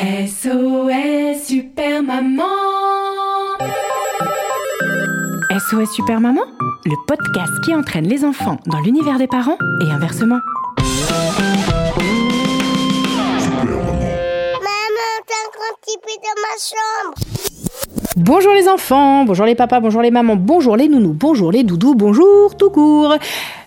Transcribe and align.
SOS 0.00 1.44
Super 1.44 2.02
Maman 2.02 2.44
SOS 5.50 5.92
Super 5.94 6.18
Maman, 6.18 6.40
le 6.86 7.06
podcast 7.06 7.52
qui 7.62 7.74
entraîne 7.74 8.08
les 8.08 8.24
enfants 8.24 8.56
dans 8.66 8.80
l'univers 8.80 9.18
des 9.18 9.26
parents 9.26 9.58
et 9.82 9.90
inversement. 9.90 10.40
dans 16.22 16.40
ma 16.40 16.56
chambre. 16.58 17.32
Bonjour 18.16 18.52
les 18.52 18.68
enfants, 18.68 19.24
bonjour 19.24 19.46
les 19.46 19.54
papas, 19.54 19.80
bonjour 19.80 20.02
les 20.02 20.10
mamans, 20.10 20.36
bonjour 20.36 20.76
les 20.76 20.88
nounous, 20.88 21.14
bonjour 21.14 21.50
les 21.50 21.64
doudous, 21.64 21.94
bonjour 21.94 22.56
tout 22.56 22.70
court. 22.70 23.16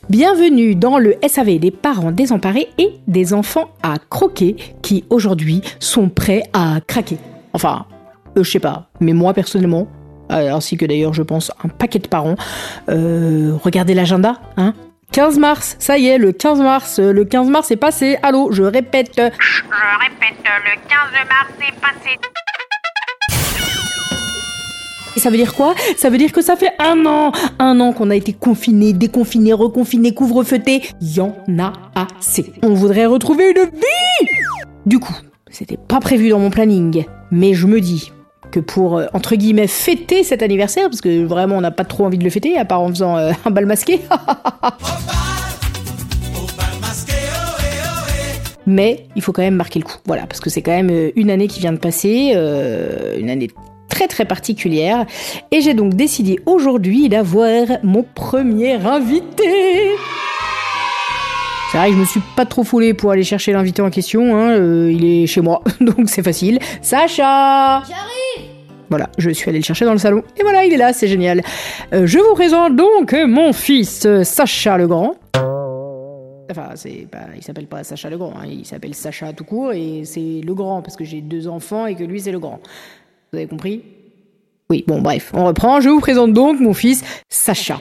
Bienvenue 0.10 0.76
dans 0.76 1.00
le 1.00 1.16
SAV 1.28 1.58
des 1.58 1.72
parents 1.72 2.12
désemparés 2.12 2.70
et 2.78 2.94
des 3.08 3.34
enfants 3.34 3.72
à 3.82 3.96
croquer 3.98 4.56
qui 4.84 5.04
aujourd'hui 5.10 5.64
sont 5.80 6.10
prêts 6.10 6.44
à 6.54 6.80
craquer. 6.86 7.18
Enfin, 7.54 7.88
euh, 8.38 8.44
je 8.44 8.52
sais 8.52 8.60
pas, 8.60 8.88
mais 9.00 9.14
moi 9.14 9.34
personnellement, 9.34 9.88
euh, 10.32 10.54
ainsi 10.54 10.78
que 10.78 10.86
d'ailleurs 10.86 11.16
je 11.16 11.24
pense 11.24 11.52
un 11.64 11.70
paquet 11.70 11.98
de 11.98 12.08
parents, 12.08 12.36
euh, 12.88 13.58
regardez 13.64 13.96
l'agenda, 13.96 14.36
hein 14.58 14.76
15 15.12 15.40
mars, 15.40 15.76
ça 15.80 15.98
y 15.98 16.08
est, 16.08 16.20
le 16.20 16.34
15 16.34 16.60
mars, 16.60 17.00
le 17.00 17.26
15 17.26 17.50
mars 17.50 17.72
est 17.72 17.76
passé. 17.76 18.18
Allô, 18.22 18.52
je 18.52 18.62
répète. 18.62 19.16
Je 19.16 19.22
répète, 19.22 20.38
le 20.44 20.76
15 20.88 21.28
mars 21.28 21.50
est 21.68 21.80
passé. 21.80 22.20
Et 25.16 25.20
ça 25.20 25.30
veut 25.30 25.38
dire 25.38 25.54
quoi? 25.54 25.76
Ça 25.98 26.10
veut 26.10 26.18
dire 26.18 26.32
que 26.32 26.42
ça 26.42 26.56
fait 26.56 26.72
un 26.80 27.06
an, 27.06 27.32
un 27.60 27.80
an 27.80 27.94
qu'on 27.94 28.10
a 28.10 28.16
été 28.16 28.34
confiné, 28.34 28.92
déconfiné, 28.94 29.54
reconfiné, 29.54 30.14
couvre-feuté. 30.14 30.82
Y 31.02 31.22
en 31.22 31.36
a 31.58 31.74
assez. 31.96 32.52
On 32.64 32.74
voudrait 32.74 33.06
retrouver 33.06 33.52
une 33.52 33.64
vie 33.64 34.28
Du 34.86 35.00
coup, 35.00 35.16
c'était 35.50 35.78
pas 35.78 36.02
prévu 36.02 36.30
dans 36.30 36.40
mon 36.40 36.50
planning, 36.50 37.06
mais 37.32 37.54
je 37.54 37.66
me 37.66 37.80
dis 37.80 38.12
que 38.52 38.60
pour, 38.60 38.98
euh, 38.98 39.06
entre 39.14 39.36
guillemets, 39.36 39.68
fêter 39.68 40.24
cet 40.24 40.44
anniversaire, 40.44 40.90
parce 40.90 41.02
que 41.02 41.24
vraiment 41.24 41.56
on 41.58 41.62
n'a 41.62 41.72
pas 41.72 41.86
trop 41.86 42.06
envie 42.06 42.18
de 42.18 42.24
le 42.24 42.30
fêter, 42.30 42.58
à 42.58 42.66
part 42.66 42.82
en 42.82 42.90
faisant 42.90 43.18
euh, 43.18 43.32
un 43.46 43.52
bal 43.52 43.66
masqué. 43.66 44.02
Mais 48.68 49.08
il 49.16 49.22
faut 49.22 49.32
quand 49.32 49.44
même 49.44 49.56
marquer 49.56 49.80
le 49.80 49.86
coup. 49.86 49.98
Voilà, 50.06 50.26
parce 50.26 50.40
que 50.40 50.50
c'est 50.50 50.64
quand 50.64 50.72
même 50.72 50.90
euh, 50.90 51.12
une 51.16 51.30
année 51.30 51.48
qui 51.48 51.60
vient 51.60 51.72
de 51.72 51.78
passer, 51.78 52.34
une 53.20 53.30
année 53.30 53.50
très 53.96 54.10
très 54.10 54.26
particulière. 54.26 55.06
Et 55.52 55.62
j'ai 55.62 55.74
donc 55.74 55.94
décidé 55.94 56.38
aujourd'hui 56.46 57.08
d'avoir 57.08 57.66
mon 57.82 58.04
premier 58.04 58.74
invité. 58.74 59.96
C'est 61.72 61.78
vrai 61.78 61.88
que 61.88 61.94
je 61.94 62.00
me 62.00 62.06
suis 62.06 62.22
pas 62.36 62.46
trop 62.46 62.66
foulée 62.66 62.94
pour 62.94 63.12
aller 63.12 63.24
chercher 63.24 63.54
l'invité 63.54 63.82
en 63.82 63.90
question, 63.90 64.36
hein, 64.36 64.52
euh, 64.52 64.92
il 64.92 65.06
est 65.06 65.28
chez 65.28 65.40
moi, 65.40 65.62
donc 65.80 66.10
c'est 66.10 66.24
facile. 66.24 66.60
Sacha 66.82 67.84
J'arrive 67.84 68.50
Voilà, 68.90 69.10
je 69.18 69.30
suis 69.30 69.50
allée 69.50 69.60
le 69.60 69.64
chercher 69.64 69.86
dans 69.86 69.94
le 69.94 69.98
salon, 69.98 70.24
et 70.38 70.44
voilà, 70.44 70.66
il 70.66 70.74
est 70.74 70.78
là, 70.78 70.92
c'est 70.92 71.08
génial. 71.08 71.42
Euh, 71.94 72.06
je 72.06 72.20
vous 72.20 72.34
présente 72.34 72.76
donc 72.76 73.14
mon 73.14 73.54
fils, 73.54 74.06
euh, 74.06 74.24
Sacha 74.24 74.78
Legrand. 74.78 75.16
Enfin, 76.52 76.70
c'est 76.76 77.08
pas, 77.10 77.28
il 77.36 77.44
s'appelle 77.44 77.68
pas 77.68 77.84
Sacha 77.84 78.10
Legrand, 78.10 78.34
hein, 78.38 78.46
il 78.50 78.66
s'appelle 78.66 78.94
Sacha 78.94 79.32
tout 79.32 79.46
court, 79.46 79.72
et 79.72 80.04
c'est 80.04 80.42
Legrand, 80.46 80.82
parce 80.82 80.98
que 80.98 81.06
j'ai 81.06 81.22
deux 81.22 81.48
enfants 81.48 81.88
et 81.88 81.96
que 81.96 82.04
lui 82.04 82.20
c'est 82.20 82.32
Legrand. 82.32 82.60
Vous 83.36 83.40
avez 83.40 83.48
compris? 83.48 83.82
Oui, 84.70 84.84
bon 84.88 85.00
bref, 85.02 85.32
on 85.36 85.46
reprend, 85.46 85.80
je 85.80 85.90
vous 85.90 86.00
présente 86.00 86.34
donc 86.34 86.60
mon 86.60 86.74
fils, 86.74 87.04
Sacha. 87.30 87.80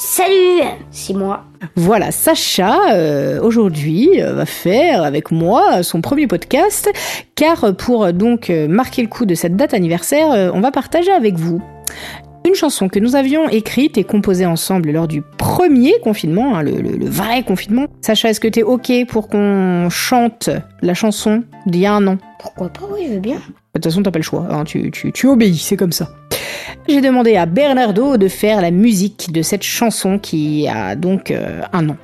Salut 0.00 0.60
C'est 0.90 1.14
moi. 1.14 1.44
Voilà, 1.76 2.10
Sacha, 2.10 2.92
euh, 2.92 3.40
aujourd'hui, 3.40 4.20
euh, 4.20 4.34
va 4.34 4.44
faire 4.44 5.02
avec 5.02 5.30
moi 5.30 5.82
son 5.82 6.02
premier 6.02 6.26
podcast, 6.26 6.90
car 7.36 7.74
pour 7.74 8.04
euh, 8.04 8.12
donc 8.12 8.50
marquer 8.68 9.00
le 9.00 9.08
coup 9.08 9.24
de 9.24 9.34
cette 9.34 9.56
date 9.56 9.72
anniversaire, 9.72 10.52
on 10.54 10.60
va 10.60 10.70
partager 10.70 11.10
avec 11.10 11.36
vous 11.36 11.62
une 12.46 12.54
chanson 12.54 12.88
que 12.90 12.98
nous 12.98 13.16
avions 13.16 13.48
écrite 13.48 13.96
et 13.96 14.04
composée 14.04 14.44
ensemble 14.44 14.90
lors 14.90 15.08
du 15.08 15.22
premier 15.22 15.94
confinement, 16.02 16.54
hein, 16.56 16.62
le, 16.62 16.72
le- 16.72 16.98
le 16.98 17.06
vrai 17.08 17.42
confinement. 17.42 17.86
Sacha, 18.02 18.28
est-ce 18.28 18.40
que 18.40 18.48
t'es 18.48 18.62
ok 18.62 18.92
pour 19.08 19.28
qu'on 19.28 19.88
chante 19.88 20.50
la 20.82 20.92
chanson 20.92 21.42
d'il 21.64 21.80
y 21.80 21.86
a 21.86 21.94
un 21.94 22.06
an? 22.06 22.18
Pourquoi 22.38 22.68
pas, 22.68 22.82
oui, 22.92 23.06
je 23.08 23.14
veux 23.14 23.20
bien. 23.20 23.38
De 23.74 23.80
toute 23.80 23.90
façon, 23.90 24.02
t'as 24.04 24.12
pas 24.12 24.20
le 24.20 24.24
choix, 24.24 24.46
hein, 24.50 24.62
tu, 24.64 25.26
obéis, 25.26 25.58
c'est 25.58 25.76
comme 25.76 25.90
ça. 25.90 26.08
J'ai 26.88 27.00
demandé 27.00 27.34
à 27.34 27.44
Bernardo 27.44 28.16
de 28.16 28.28
faire 28.28 28.60
la 28.60 28.70
musique 28.70 29.32
de 29.32 29.42
cette 29.42 29.64
chanson 29.64 30.18
qui 30.20 30.68
a 30.68 30.94
donc 30.94 31.32
euh, 31.32 31.62
un 31.72 31.88
an. 31.88 31.96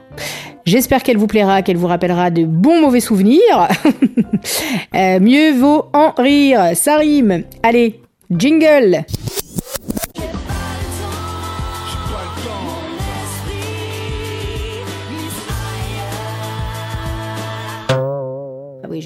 J'espère 0.66 1.04
qu'elle 1.04 1.16
vous 1.16 1.28
plaira, 1.28 1.62
qu'elle 1.62 1.76
vous 1.76 1.86
rappellera 1.86 2.30
de 2.30 2.44
bons 2.44 2.80
mauvais 2.80 3.00
souvenirs. 3.00 3.69
Euh, 4.94 5.20
mieux 5.20 5.53
vaut 5.53 5.84
en 5.92 6.12
rire, 6.16 6.70
ça 6.75 6.97
rime. 6.97 7.44
Allez, 7.62 8.00
jingle 8.30 9.04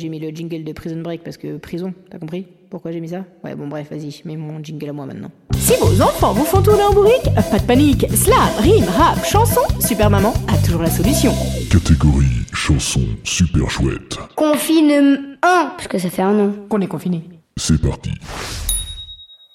j'ai 0.05 0.11
mis 0.11 0.19
le 0.19 0.29
jingle 0.37 0.65
de 0.65 0.73
Prison 0.75 1.01
Break 1.01 1.25
parce 1.25 1.39
que 1.39 1.57
prison, 1.57 1.95
t'as 2.11 2.19
compris 2.19 2.47
Pourquoi 2.69 2.93
j'ai 2.93 3.01
mis 3.01 3.09
ça 3.09 3.25
Ouais, 3.43 3.55
bon, 3.55 3.69
bref, 3.69 3.89
vas-y, 3.91 4.21
mets 4.27 4.37
mon 4.37 4.63
jingle 4.63 4.91
à 4.91 4.93
moi 4.93 5.07
maintenant. 5.07 5.31
Si 5.57 5.73
vos 5.81 6.03
enfants 6.03 6.35
vous 6.35 6.45
font 6.45 6.61
tourner 6.61 6.83
en 6.83 6.93
bourrique, 6.93 7.25
pas 7.51 7.59
de 7.59 7.65
panique, 7.65 8.05
slam, 8.15 8.51
rime, 8.59 8.85
rap, 8.85 9.25
chanson, 9.25 9.63
Super 9.81 10.11
Maman 10.11 10.35
a 10.47 10.59
toujours 10.59 10.83
la 10.83 10.91
solution. 10.91 11.33
Catégorie 11.73 12.45
chanson 12.53 13.01
super 13.23 13.71
chouette. 13.71 14.19
Confine 14.37 15.39
1, 15.43 15.73
parce 15.75 15.89
que 15.89 15.97
ça 15.97 16.11
fait 16.11 16.21
un 16.21 16.39
an. 16.39 16.53
Qu'on 16.69 16.83
est 16.83 16.87
confiné. 16.87 17.23
C'est 17.57 17.81
parti. 17.81 18.11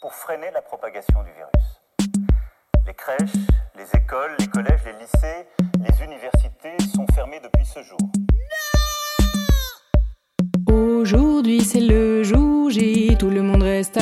pour 0.01 0.15
freiner 0.15 0.49
la 0.51 0.63
propagation 0.63 1.19
du 1.25 1.29
virus. 1.33 2.25
Les 2.87 2.93
crèches, 2.95 3.37
les 3.77 3.99
écoles, 3.99 4.31
les 4.39 4.47
collèges, 4.47 4.81
les 4.83 4.93
lycées, 4.93 5.45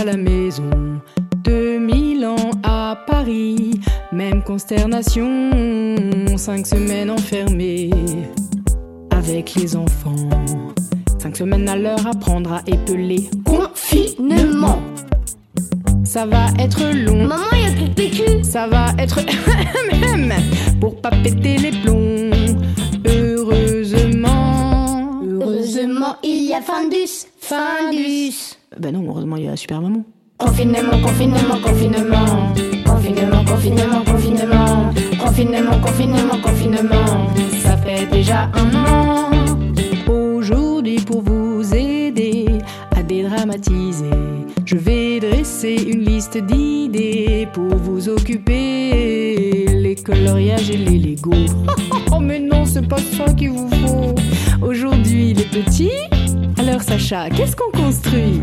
la 0.08 0.16
maison. 0.16 0.70
2000 1.44 2.26
ans 2.26 2.52
à 2.64 2.98
Paris, 3.06 3.82
même 4.14 4.42
consternation. 4.42 5.52
Cinq 6.38 6.66
semaines 6.66 7.10
enfermées 7.10 7.90
avec 9.12 9.56
les 9.56 9.76
enfants. 9.76 10.30
Cinq 11.20 11.36
semaines 11.36 11.68
à 11.68 11.76
leur 11.76 12.08
apprendre 12.08 12.54
à 12.54 12.62
épeler. 12.68 13.30
Confinement. 13.46 14.80
Ça 16.06 16.26
va 16.26 16.46
être 16.58 16.84
long. 16.94 17.26
Maman, 17.26 17.44
y 17.54 17.66
a 17.68 17.72
plus 17.72 17.90
de 17.90 17.94
PQ. 17.94 18.44
Ça 18.46 18.66
va 18.68 18.94
être 18.98 19.20
pour 20.80 21.02
pas 21.02 21.12
péter 21.22 21.58
les 21.58 21.72
plombs. 21.82 22.32
Heureusement. 23.06 24.42
Heureusement, 25.22 26.16
il 26.24 26.46
y 26.46 26.54
a 26.54 26.62
Findus. 26.62 27.28
Findus. 27.42 28.57
Bah 28.80 28.92
non, 28.92 29.04
heureusement 29.08 29.38
il 29.38 29.46
y 29.46 29.48
a 29.48 29.56
Super 29.56 29.82
Maman. 29.82 30.04
Confinement, 30.38 31.02
confinement, 31.04 31.60
confinement. 31.64 32.54
Confinement, 32.86 33.44
confinement, 33.44 34.04
confinement. 34.06 34.92
Confinement, 35.20 35.80
confinement, 35.82 36.38
confinement. 36.44 37.28
Ça 37.60 37.76
fait 37.78 38.06
déjà 38.06 38.50
un 38.54 38.76
an. 38.76 39.32
Aujourd'hui, 40.12 40.98
pour 41.00 41.22
vous 41.22 41.64
aider 41.74 42.46
à 42.96 43.02
dédramatiser, 43.02 44.12
je 44.66 44.78
vais 44.78 45.20
dresser 45.20 45.76
une 45.88 46.02
liste 46.02 46.38
d'idées 46.38 47.48
pour 47.54 47.76
vous 47.76 48.08
occuper. 48.10 49.66
Les 49.70 49.96
coloriages 49.96 50.70
et 50.70 50.78
les 50.78 51.00
Legos. 51.00 51.34
Oh, 52.12 52.20
mais 52.20 52.40
non, 52.40 52.66
c'est 52.66 52.88
pas 52.88 52.98
ça 52.98 53.32
qu'il 53.34 53.52
vous 53.52 53.70
faut. 53.70 54.16
Aujourd'hui, 54.66 55.34
les 55.34 55.44
petits. 55.44 55.92
Alors, 56.58 56.82
Sacha, 56.82 57.30
qu'est-ce 57.30 57.56
qu'on 57.56 57.72
construit? 57.78 58.42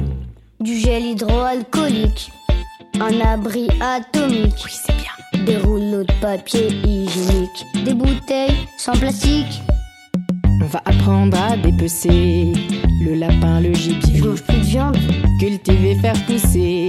Du 0.61 0.79
gel 0.79 1.05
hydroalcoolique. 1.05 2.31
Un 3.01 3.21
abri 3.21 3.69
atomique. 3.81 4.63
Oui, 4.65 4.71
c'est 4.73 4.95
bien. 4.97 5.45
Des 5.45 5.57
rouleaux 5.59 6.05
de 6.05 6.21
papier 6.21 6.69
hygiénique. 6.69 7.67
Des 7.85 7.95
bouteilles 7.95 8.69
sans 8.79 8.93
plastique. 8.93 9.63
On 10.63 10.67
va 10.67 10.83
apprendre 10.85 11.37
à 11.41 11.57
dépecer 11.57 12.53
le 13.03 13.15
lapin, 13.15 13.61
le 13.61 13.73
gibier. 13.75 14.19
Je 14.19 14.25
mange 14.25 14.43
plus 14.43 14.59
de 14.59 14.65
viande. 14.65 14.97
Cultiver, 15.39 15.95
faire 15.97 16.15
pousser 16.27 16.89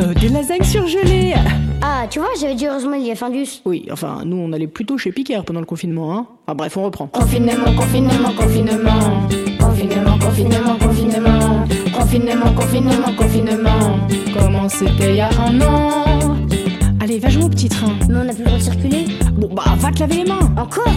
euh, 0.00 0.14
des 0.14 0.28
lasagnes 0.28 0.62
surgelées. 0.64 1.34
Ah, 1.82 2.06
tu 2.10 2.18
vois, 2.18 2.28
j'avais 2.40 2.54
dit 2.54 2.66
heureusement 2.66 2.94
il 2.94 3.06
y 3.06 3.10
a 3.10 3.14
Findus. 3.14 3.62
Oui, 3.64 3.86
enfin, 3.90 4.22
nous, 4.24 4.36
on 4.36 4.52
allait 4.52 4.66
plutôt 4.66 4.98
chez 4.98 5.12
Picard 5.12 5.44
pendant 5.44 5.60
le 5.60 5.66
confinement, 5.66 6.14
hein. 6.14 6.26
Enfin 6.46 6.54
bref, 6.54 6.76
on 6.76 6.84
reprend. 6.84 7.06
Confinement, 7.06 7.52
confinement, 7.76 8.32
confinement. 8.36 9.28
Confinement, 9.58 10.18
confinement, 10.18 10.78
confinement. 10.78 11.64
Confinement, 11.96 12.52
confinement, 12.54 13.12
confinement. 13.16 13.98
Comment 14.38 14.68
c'était 14.68 15.10
il 15.10 15.16
y 15.16 15.20
a 15.20 15.30
un 15.40 15.60
an 15.60 16.36
Allez, 17.00 17.18
va 17.18 17.28
jouer 17.28 17.44
au 17.44 17.48
petit 17.48 17.68
train. 17.68 17.92
Mais 18.08 18.16
on 18.16 18.24
n'a 18.24 18.32
plus 18.32 18.42
le 18.42 18.46
droit 18.46 18.58
de 18.58 18.62
circuler. 18.62 19.04
Bon, 19.34 19.48
bah, 19.54 19.62
va 19.78 19.90
te 19.92 20.00
laver 20.00 20.16
les 20.16 20.24
mains. 20.24 20.52
Encore? 20.56 20.92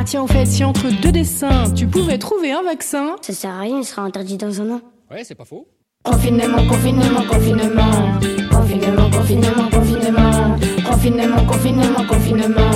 Ah, 0.00 0.02
tiens, 0.02 0.22
au 0.22 0.26
fait, 0.26 0.46
si 0.46 0.64
entre 0.64 0.88
deux 1.02 1.12
dessins, 1.12 1.70
tu 1.74 1.86
pouvais 1.86 2.16
trouver 2.16 2.52
un 2.52 2.62
vaccin, 2.62 3.16
Ça 3.20 3.34
sert 3.34 3.50
à 3.50 3.60
rien, 3.60 3.80
il 3.80 3.84
sera 3.84 4.00
interdit 4.00 4.38
dans 4.38 4.62
un 4.62 4.70
an. 4.70 4.80
Ouais, 5.10 5.24
c'est 5.24 5.34
pas 5.34 5.44
faux. 5.44 5.68
Confinement, 6.02 6.66
confinement, 6.66 7.22
confinement. 7.28 8.18
Confinement, 8.50 9.10
confinement, 9.10 9.68
confinement. 9.70 10.56
Confinement, 10.86 11.44
confinement, 11.44 12.04
confinement. 12.08 12.72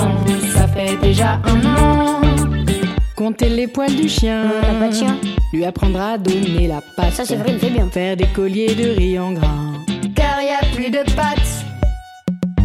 ça 0.53 0.67
fait 0.67 0.97
déjà 0.97 1.41
un 1.45 1.65
an. 1.65 2.21
Compter 3.15 3.49
les 3.49 3.65
poils 3.65 3.95
du 3.95 4.07
chien. 4.07 4.43
On 4.43 4.73
n'a 4.73 4.79
pas 4.79 4.89
de 4.89 4.95
chien. 4.95 5.17
Lui 5.51 5.65
apprendre 5.65 5.99
à 5.99 6.19
donner 6.19 6.67
la 6.67 6.81
patte. 6.95 7.13
Ça, 7.13 7.25
c'est 7.25 7.37
vrai, 7.37 7.53
il 7.53 7.59
fait 7.59 7.71
bien. 7.71 7.89
Faire 7.89 8.15
des 8.17 8.27
colliers 8.27 8.75
de 8.75 8.95
riz 8.95 9.17
en 9.17 9.31
grain. 9.31 9.73
Car 10.15 10.43
y 10.43 10.49
a 10.49 10.63
plus 10.75 10.91
de 10.91 10.99
pattes. 11.15 11.64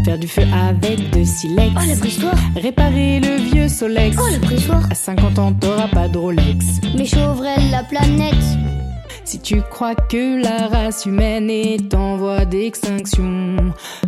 Faire 0.04 0.18
du 0.18 0.28
feu 0.28 0.42
avec 0.52 1.10
de 1.10 1.24
silex. 1.24 1.72
Oh, 1.76 1.80
la 1.86 1.96
préhistoire. 1.96 2.34
Réparer 2.56 3.20
le 3.20 3.36
vieux 3.36 3.68
Solex. 3.68 4.16
Oh, 4.18 4.26
la 4.32 4.38
préhistoire. 4.38 4.82
À 4.90 4.94
50 4.94 5.38
ans, 5.38 5.52
t'auras 5.52 5.88
pas 5.88 6.08
de 6.08 6.16
Rolex. 6.16 6.80
Mais 6.96 7.04
chauvrelle, 7.04 7.70
la 7.70 7.82
planète. 7.84 8.34
Si 9.24 9.38
tu 9.40 9.60
crois 9.62 9.94
que 9.94 10.42
la 10.42 10.68
race 10.68 11.06
humaine 11.06 11.50
est 11.50 11.94
en 11.94 12.16
voie 12.16 12.44
d'extinction, 12.44 13.56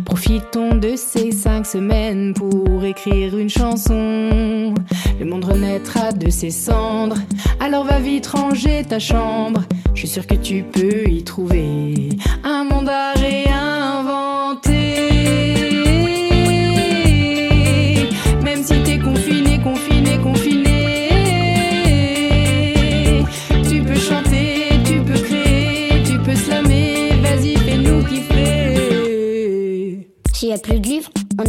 profitons 0.03 0.75
de 0.75 0.95
ces 0.97 1.31
cinq 1.31 1.65
semaines 1.65 2.33
pour 2.33 2.83
écrire 2.83 3.37
une 3.37 3.49
chanson. 3.49 4.73
Le 5.19 5.25
monde 5.25 5.45
renaîtra 5.45 6.11
de 6.11 6.29
ses 6.29 6.49
cendres, 6.49 7.17
alors 7.59 7.85
va 7.85 7.99
vite 7.99 8.27
ranger 8.27 8.83
ta 8.83 8.99
chambre. 8.99 9.61
Je 9.93 9.99
suis 9.99 10.09
sûr 10.09 10.27
que 10.27 10.35
tu 10.35 10.63
peux 10.63 11.07
y 11.07 11.23
trouver 11.23 12.09
un 12.43 12.63
monde 12.65 12.89
à. 12.89 13.13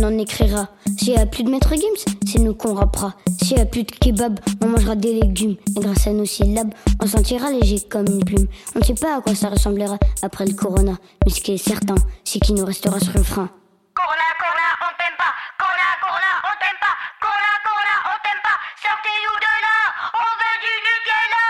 En 0.05 0.19
écrira. 0.19 0.69
S'il 0.99 1.15
y 1.15 1.17
a 1.17 1.27
plus 1.27 1.43
de 1.45 1.51
maître 1.51 1.75
Gims, 1.75 2.05
c'est 2.27 2.39
nous 2.39 2.55
qu'on 2.55 2.75
rappera. 2.75 3.15
S'il 3.43 3.57
y 3.57 3.61
a 3.61 3.67
plus 3.67 3.85
de 3.85 3.91
kebab, 3.91 4.39
on 4.63 4.67
mangera 4.69 4.95
des 4.95 5.15
légumes. 5.15 5.57
Et 5.77 5.81
grâce 5.81 6.07
à 6.07 6.13
nos 6.13 6.25
syllabes, 6.25 6.73
on 7.01 7.07
sentira 7.07 7.51
léger 7.51 7.81
comme 7.89 8.07
une 8.07 8.25
plume. 8.25 8.47
On 8.75 8.81
ne 8.81 8.85
sait 8.85 8.95
pas 8.95 9.17
à 9.17 9.21
quoi 9.21 9.35
ça 9.35 9.49
ressemblera 9.49 9.99
après 10.23 10.45
le 10.47 10.55
corona. 10.55 10.97
Mais 11.25 11.33
ce 11.33 11.41
qui 11.41 11.53
est 11.53 11.59
certain, 11.59 11.97
c'est 12.25 12.39
qu'il 12.39 12.55
nous 12.55 12.65
restera 12.65 13.01
sur 13.01 13.15
le 13.15 13.23
frein. 13.23 13.49
Corona, 13.95 14.29
corona, 14.39 14.69
on 14.83 14.93
t'aime 14.99 15.17
pas. 15.17 15.33
Corona, 15.59 15.89
corona, 16.03 16.33
on 16.45 16.55
t'aime 16.61 16.81
pas. 16.81 16.95
Corona, 17.21 17.53
corona, 17.65 17.97
on 18.05 18.17
t'aime 18.23 18.43
pas. 18.43 18.59
Sortez-nous 18.83 19.39
de 19.41 19.53
là. 19.65 19.77
On 20.15 20.31
veut 20.41 20.59
du 20.65 20.73
Nutella. 20.85 21.45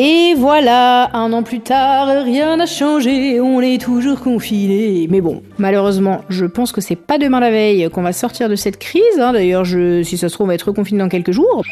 Et 0.00 0.34
voilà, 0.36 1.10
un 1.12 1.32
an 1.32 1.42
plus 1.42 1.58
tard, 1.58 2.22
rien 2.22 2.56
n'a 2.56 2.66
changé, 2.66 3.40
on 3.40 3.60
est 3.60 3.82
toujours 3.82 4.20
confiné. 4.20 5.08
Mais 5.10 5.20
bon, 5.20 5.42
malheureusement, 5.58 6.20
je 6.28 6.44
pense 6.44 6.70
que 6.70 6.80
c'est 6.80 6.94
pas 6.94 7.18
demain 7.18 7.40
la 7.40 7.50
veille 7.50 7.90
qu'on 7.90 8.02
va 8.02 8.12
sortir 8.12 8.48
de 8.48 8.54
cette 8.54 8.78
crise. 8.78 9.02
hein. 9.18 9.32
D'ailleurs, 9.32 9.64
je, 9.64 10.04
si 10.04 10.16
ça 10.16 10.28
se 10.28 10.34
trouve, 10.34 10.44
on 10.44 10.48
va 10.48 10.54
être 10.54 10.68
reconfiné 10.68 11.00
dans 11.00 11.08
quelques 11.08 11.32
jours. 11.32 11.64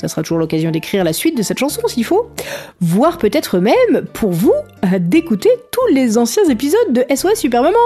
Ça 0.00 0.08
sera 0.08 0.22
toujours 0.22 0.38
l'occasion 0.38 0.70
d'écrire 0.70 1.04
la 1.04 1.12
suite 1.12 1.36
de 1.36 1.42
cette 1.42 1.58
chanson 1.58 1.82
s'il 1.86 2.06
faut. 2.06 2.30
Voire 2.80 3.18
peut-être 3.18 3.58
même, 3.58 4.06
pour 4.14 4.30
vous, 4.30 4.54
euh, 4.84 4.98
d'écouter 4.98 5.50
tous 5.70 5.94
les 5.94 6.16
anciens 6.16 6.44
épisodes 6.48 6.90
de 6.90 7.04
SOS 7.14 7.34
Super 7.34 7.62
Maman. 7.62 7.76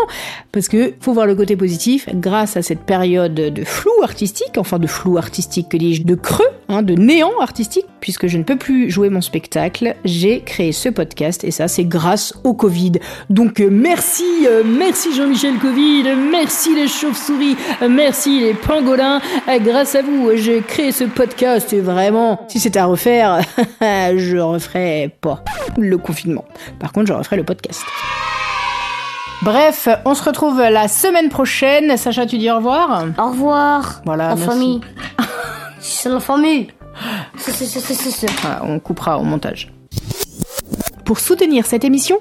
Parce 0.52 0.68
que, 0.68 0.94
faut 1.00 1.12
voir 1.12 1.26
le 1.26 1.34
côté 1.34 1.56
positif, 1.56 2.08
grâce 2.14 2.56
à 2.56 2.62
cette 2.62 2.82
période 2.82 3.34
de 3.34 3.64
flou 3.64 3.90
artistique, 4.04 4.58
enfin 4.58 4.78
de 4.78 4.86
flou 4.86 5.18
artistique, 5.18 5.70
que 5.70 5.76
dis-je, 5.76 6.04
de 6.04 6.14
creux, 6.14 6.44
hein, 6.68 6.82
de 6.82 6.94
néant 6.94 7.36
artistique, 7.40 7.86
puisque 8.00 8.28
je 8.28 8.38
ne 8.38 8.44
peux 8.44 8.56
plus 8.56 8.90
jouer 8.90 9.08
mon 9.08 9.20
spectacle, 9.20 9.96
j'ai 10.04 10.42
créé 10.42 10.70
ce 10.70 10.88
podcast 10.88 11.42
et 11.42 11.50
ça 11.50 11.66
c'est 11.66 11.84
grâce 11.84 12.32
au 12.44 12.54
Covid. 12.54 12.92
Donc 13.28 13.58
euh, 13.58 13.68
merci, 13.72 14.46
euh, 14.46 14.62
merci 14.64 15.12
Jean-Michel 15.16 15.58
Covid, 15.58 16.04
merci 16.30 16.76
les 16.76 16.86
chauves-souris, 16.86 17.56
merci 17.90 18.38
les 18.40 18.54
pangolins, 18.54 19.20
grâce 19.62 19.96
à 19.96 20.02
vous 20.02 20.30
j'ai 20.36 20.60
créé 20.60 20.92
ce 20.92 21.04
podcast 21.04 21.72
et 21.72 21.80
vraiment, 22.04 22.38
si 22.48 22.60
c'était 22.60 22.78
à 22.78 22.84
refaire, 22.86 23.40
je 23.80 24.36
referais 24.38 25.10
pas 25.20 25.42
le 25.78 25.96
confinement. 25.96 26.44
Par 26.78 26.92
contre, 26.92 27.06
je 27.06 27.12
referais 27.14 27.36
le 27.36 27.44
podcast. 27.44 27.82
Bref, 29.42 29.88
on 30.04 30.14
se 30.14 30.22
retrouve 30.22 30.60
la 30.60 30.88
semaine 30.88 31.28
prochaine. 31.28 31.96
Sacha, 31.96 32.26
tu 32.26 32.38
dis 32.38 32.50
au 32.50 32.56
revoir 32.56 33.04
Au 33.18 33.30
revoir. 33.30 34.02
Voilà, 34.04 34.28
La 34.28 34.34
merci. 34.36 34.46
famille. 34.50 34.80
c'est 35.80 36.08
la 36.08 36.20
famille. 36.20 36.68
C'est, 37.36 37.52
c'est, 37.52 37.80
c'est. 37.94 38.30
Voilà, 38.40 38.62
on 38.64 38.78
coupera 38.78 39.18
au 39.18 39.22
montage. 39.22 39.72
Pour 41.04 41.18
soutenir 41.18 41.66
cette 41.66 41.84
émission, 41.84 42.20